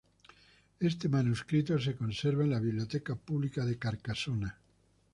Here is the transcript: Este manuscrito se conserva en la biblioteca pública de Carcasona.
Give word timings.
Este 0.79 1.09
manuscrito 1.09 1.77
se 1.77 1.95
conserva 1.95 2.43
en 2.43 2.49
la 2.49 2.59
biblioteca 2.59 3.13
pública 3.13 3.63
de 3.65 3.77
Carcasona. 3.77 4.57